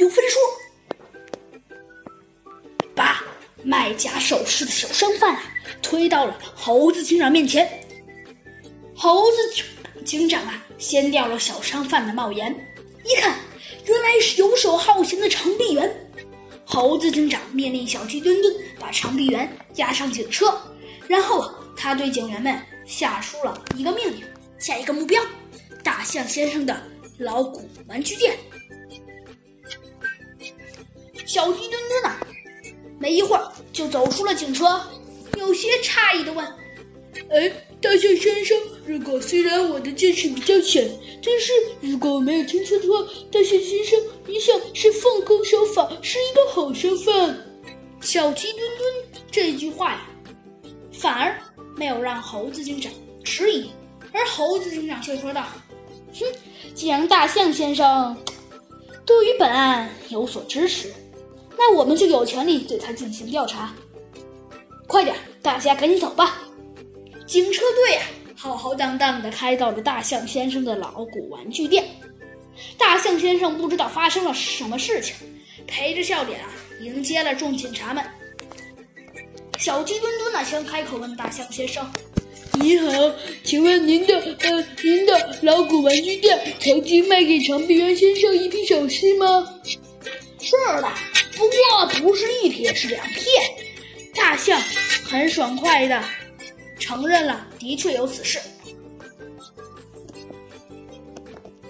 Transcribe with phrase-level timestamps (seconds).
[0.00, 0.38] 有分数。
[2.94, 3.22] 把
[3.62, 5.42] 卖假首饰的小商贩啊
[5.82, 7.68] 推到了猴子警长面前。
[8.96, 9.36] 猴子
[10.04, 12.52] 警长啊掀掉了小商贩的帽檐，
[13.04, 13.38] 一看，
[13.86, 16.10] 原来是游手好闲的长臂猿。
[16.64, 20.58] 猴子警长命令小鸡墩墩把长臂猿押上警车，
[21.08, 24.22] 然后他对警员们下出了一个命令：
[24.58, 25.20] 下一个目标，
[25.82, 26.80] 大象先生的
[27.18, 28.36] 老古玩具店。
[31.32, 32.26] 小鸡墩墩呢，
[32.98, 34.80] 没一会儿就走出了警车，
[35.38, 36.44] 有些诧异的问
[37.30, 37.48] ：“哎，
[37.80, 40.90] 大象先生，如果虽然我的见识比较浅，
[41.24, 47.46] 但是如果我没有听错的话，大象先生一向是奉公守法，是一个好身份。”
[48.02, 50.08] 小鸡墩墩这句话呀，
[50.92, 51.40] 反而
[51.76, 52.92] 没有让猴子警长
[53.22, 53.70] 迟疑，
[54.10, 55.46] 而猴子警长却说道
[56.12, 56.26] ：“哼，
[56.74, 58.16] 既然大象先生
[59.06, 60.92] 对于本案有所支持。”
[61.62, 63.74] 那我们就有权利对他进行调查。
[64.86, 66.38] 快点，大家赶紧走吧！
[67.26, 71.84] 警车队啊，浩浩荡荡地开到了大象先生的老古玩具店。
[72.78, 75.14] 大象先生不知道发生了什么事情，
[75.66, 76.48] 陪着笑脸啊
[76.80, 78.02] 迎接了众警察们。
[79.58, 81.86] 小鸡墩墩呢，先开口问大象先生
[82.58, 82.90] ：“你好，
[83.44, 89.60] 请问您的呃，您的老古玩具店曾经卖给长臂猿先生一批首饰吗
[90.40, 90.90] ？”“是的。”
[91.40, 93.24] 不过不是一撇，是两片。
[94.14, 94.60] 大象
[95.04, 96.04] 很爽快的
[96.78, 98.38] 承认了，的确有此事。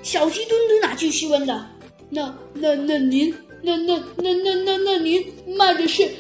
[0.03, 1.65] 小鸡墩墩哪，继续问道
[2.11, 3.33] ：“那那那您，
[3.63, 6.11] 那那那那那那您卖的是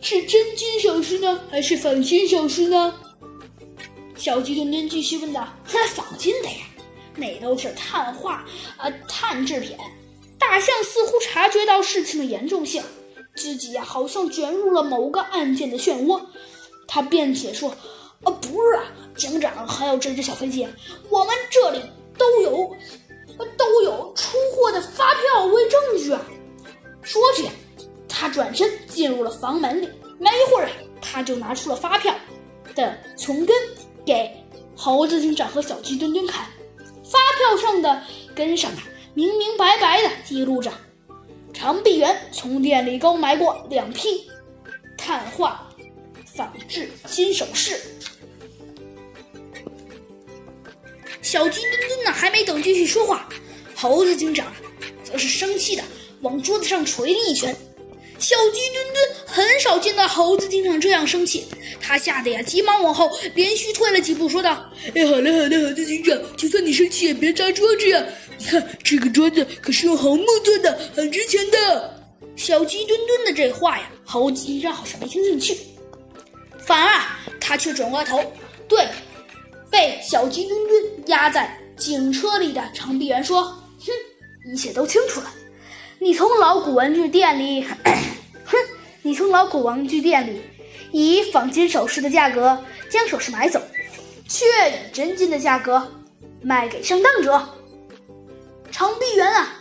[0.00, 2.94] 是真金首饰呢，还是仿金首饰呢？”
[4.16, 6.64] 小鸡墩墩继续问道：“那仿金的呀，
[7.16, 8.46] 那都是碳化
[8.78, 9.76] 啊碳制品。”
[10.46, 12.82] 大象似乎察觉到事情的严重性，
[13.34, 16.20] 自己呀好像卷入了某个案件的漩涡。
[16.86, 17.70] 他辩解说
[18.22, 18.84] ：“啊，不是啊，
[19.16, 20.68] 警长还有这只小飞机，
[21.08, 21.80] 我们这里
[22.18, 22.76] 都有，
[23.56, 26.20] 都有出货的发票为证据啊。”
[27.02, 27.44] 说着，
[28.06, 29.88] 他转身进入了房门里，
[30.18, 30.68] 没一会儿，
[31.00, 32.14] 他就拿出了发票
[32.74, 33.56] 的从根
[34.06, 34.30] 给
[34.76, 36.46] 猴子警长和小鸡墩墩看。
[37.02, 38.02] 发票上的
[38.34, 38.84] 根上啊。
[39.14, 40.72] 明明白白的记录着，
[41.52, 44.28] 长臂猿从店里购买过两批
[44.98, 45.70] 碳化
[46.26, 47.80] 仿制金首饰。
[51.22, 53.28] 小鸡墩墩呢，还没等继续说话，
[53.76, 54.52] 猴子警长
[55.04, 55.84] 则是生气的
[56.22, 57.54] 往桌子上捶了一拳。
[58.18, 61.44] 小鸡墩墩很少见到猴子警长这样生气，
[61.80, 68.04] 他吓得呀急忙往后连续退了几步，说道：“哎，好了好了，猴子警长，就算你生气也别砸桌子呀！
[68.38, 68.73] 你看
[69.30, 72.04] 这个桌子可是用红木做的，很值钱的。”
[72.36, 75.56] 小鸡墩墩的这话呀，猴子警长好像没听进去，
[76.58, 77.00] 反而，
[77.40, 78.20] 他却转过头
[78.66, 78.86] 对
[79.70, 83.44] 被小鸡墩墩压在警车里的长臂猿说
[83.78, 85.32] ：“哼，一切都清楚了。”
[86.00, 87.62] 你从老古玩具店里，
[88.44, 88.56] 哼！
[89.02, 90.42] 你从老古玩具店里
[90.90, 93.62] 以仿金首饰的价格将首饰买走，
[94.28, 95.90] 却以真金的价格
[96.42, 97.48] 卖给上当者。
[98.74, 99.54] 长臂猿啊，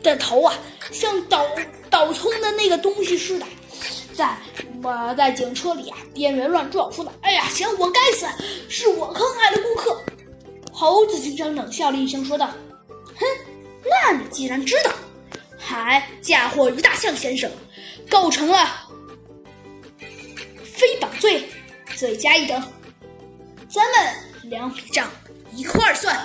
[0.00, 0.54] 的头啊，
[0.92, 1.44] 像倒
[1.90, 3.46] 倒葱的那个东西似的，
[4.14, 4.36] 在
[4.80, 8.28] 我在警车里啊边缘乱撞，说的：“哎呀，行，我该死，
[8.68, 10.00] 是我坑害了顾客。”
[10.72, 12.46] 猴子警长冷笑了一声，说道
[13.18, 13.26] ：“哼。”
[13.84, 14.92] 那你既然知道，
[15.58, 17.50] 还嫁祸于大象先生，
[18.08, 18.88] 构成了
[20.62, 21.44] 非绑罪，
[21.96, 22.62] 罪加一等，
[23.68, 24.14] 咱们
[24.48, 25.10] 两笔账
[25.52, 26.16] 一块儿算。